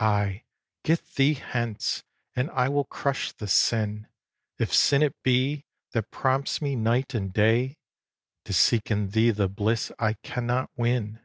Aye, 0.00 0.42
get 0.82 1.00
thee 1.14 1.34
hence! 1.34 2.02
And 2.34 2.50
I 2.50 2.68
will 2.68 2.82
crush 2.84 3.30
the 3.30 3.46
sin, 3.46 4.08
If 4.58 4.74
sin 4.74 5.04
it 5.04 5.14
be, 5.22 5.66
that 5.92 6.10
prompts 6.10 6.60
me, 6.60 6.74
night 6.74 7.14
and 7.14 7.32
day, 7.32 7.78
To 8.46 8.52
seek 8.52 8.90
in 8.90 9.10
thee 9.10 9.30
the 9.30 9.46
bliss 9.48 9.92
I 10.00 10.14
cannot 10.14 10.70
win. 10.76 11.20